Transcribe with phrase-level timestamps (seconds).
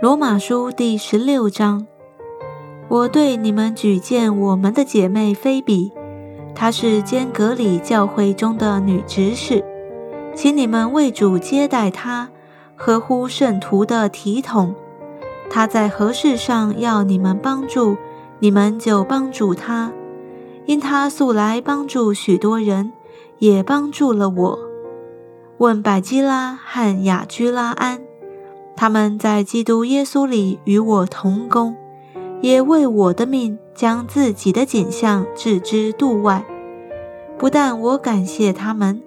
[0.00, 1.84] 罗马书第十六章，
[2.86, 5.92] 我对你们举荐我们的姐妹菲比，
[6.54, 9.64] 她是坚格里教会中的女执事，
[10.36, 12.28] 请你们为主接待她，
[12.76, 14.72] 合乎圣徒的体统。
[15.50, 17.96] 她在何事上要你们帮助，
[18.38, 19.90] 你们就帮助她，
[20.66, 22.92] 因她素来帮助许多人，
[23.38, 24.58] 也帮助了我。
[25.56, 28.07] 问百基拉和雅居拉安。
[28.80, 31.74] 他们在基督耶稣里与我同工，
[32.40, 36.44] 也为我的命将自己的景象置之度外。
[37.36, 39.02] 不但我感谢他们，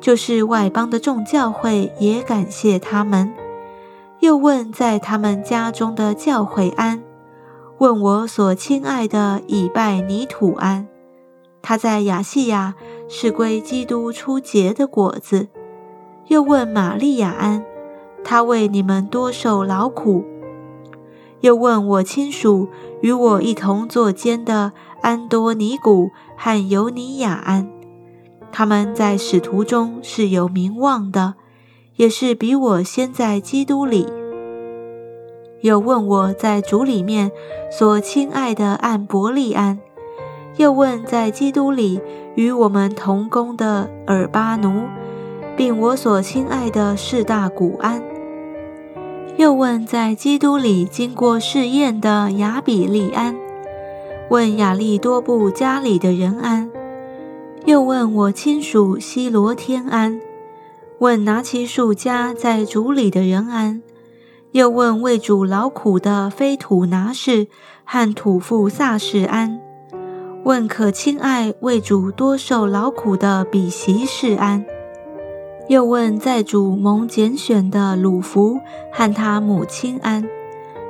[0.00, 3.34] 就是外邦的众教会也感谢他们。
[4.20, 7.02] 又问在他们家中的教会安，
[7.78, 10.86] 问我所亲爱的以拜尼土安，
[11.60, 12.76] 他在亚细亚
[13.08, 15.48] 是归基督出结的果子。
[16.28, 17.64] 又问玛利亚安。
[18.24, 20.24] 他为你们多受劳苦，
[21.40, 22.68] 又问我亲属
[23.00, 27.70] 与我一同作监的安多尼古和尤尼亚安，
[28.52, 31.34] 他们在使徒中是有名望的，
[31.96, 34.06] 也是比我先在基督里。
[35.62, 37.32] 又问我在主里面
[37.70, 39.78] 所亲爱的安伯利安，
[40.56, 42.00] 又问在基督里
[42.36, 44.82] 与我们同工的尔巴奴。
[45.56, 48.00] 并我所亲爱的士大古安，
[49.38, 53.36] 又问在基督里经过试验的雅比利安，
[54.30, 56.68] 问雅利多布家里的人安，
[57.64, 60.20] 又问我亲属希罗天安，
[60.98, 63.80] 问拿其数家在主里的人安，
[64.50, 67.46] 又问为主劳苦的非土拿士
[67.84, 69.60] 和土父萨士安，
[70.42, 74.64] 问可亲爱为主多受劳苦的比席士安。
[75.68, 78.58] 又问在主蒙拣选的鲁弗
[78.90, 80.26] 和他母亲安，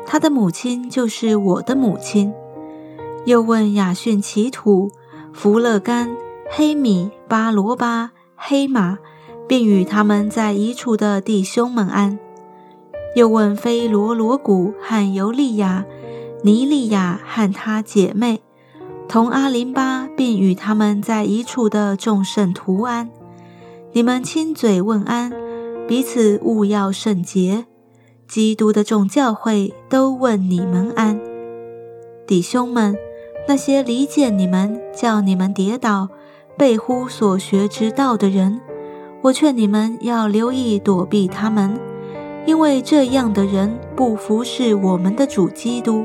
[0.07, 2.33] 他的母亲就是我的母亲。
[3.25, 4.93] 又问雅逊奇土、
[5.33, 6.17] 弗勒甘、
[6.49, 8.99] 黑米、巴罗巴、黑马，
[9.49, 12.17] 并与他们在一处的弟兄们安。
[13.17, 15.85] 又问菲罗罗古和尤利亚、
[16.45, 18.41] 尼利亚和他姐妹，
[19.09, 23.11] 同阿林巴，并与他们在一处的众圣徒安。
[23.93, 25.33] 你们亲嘴问安，
[25.87, 27.65] 彼此勿要圣洁。
[28.29, 31.19] 基督的众教会都问你们安，
[32.27, 32.95] 弟兄们，
[33.49, 36.11] 那些离间你们、叫你们跌倒、
[36.59, 38.61] 背乎所学之道的人，
[39.23, 41.81] 我劝你们要留意躲避他们，
[42.45, 46.05] 因为这样的人不服侍我们的主基督，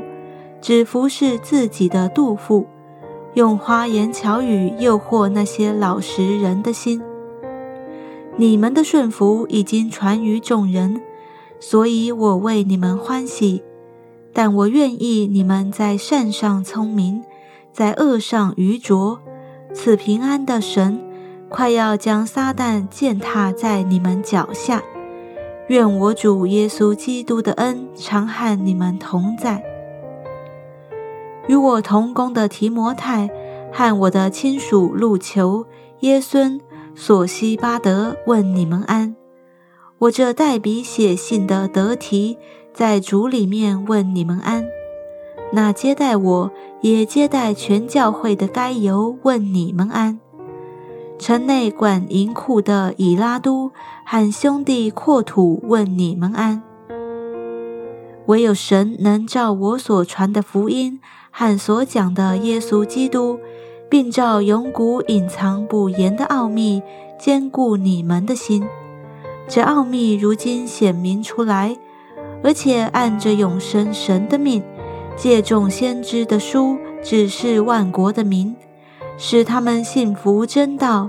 [0.62, 2.66] 只服侍自己的肚腹，
[3.34, 7.02] 用花言巧语诱惑那些老实人的心。
[8.36, 11.00] 你们的顺服已经传于众人，
[11.60, 13.62] 所以我为你们欢喜。
[14.32, 17.22] 但我愿意你们在善上聪明，
[17.72, 19.20] 在恶上愚拙。
[19.72, 21.00] 此平安的神，
[21.48, 24.82] 快要将撒旦践踏在你们脚下。
[25.68, 29.62] 愿我主耶稣基督的恩常和你们同在。
[31.46, 33.30] 与我同工的提摩太
[33.72, 35.64] 和我的亲属路求、
[36.00, 36.60] 耶孙。
[36.96, 39.16] 索西巴德问你们安，
[39.98, 42.38] 我这代笔写信的德提
[42.72, 44.64] 在主里面问你们安。
[45.52, 50.20] 那接待我也接待全教会的该由问你们安。
[51.18, 53.72] 城内管银库的以拉都
[54.04, 56.62] 喊兄弟阔土问你们安。
[58.26, 61.00] 唯有神能照我所传的福音
[61.30, 63.40] 和所讲的耶稣基督。
[63.94, 66.82] 并照永古隐藏不言的奥秘，
[67.16, 68.66] 坚固你们的心。
[69.46, 71.76] 这奥秘如今显明出来，
[72.42, 74.64] 而且按着永生神的命，
[75.16, 78.56] 借众先知的书指示万国的民，
[79.16, 81.08] 使他们信服真道。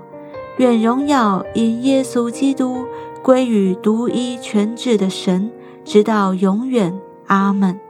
[0.58, 2.86] 愿荣耀因耶稣基督
[3.24, 5.50] 归于独一全智的神，
[5.84, 6.96] 直到永远。
[7.26, 7.85] 阿门。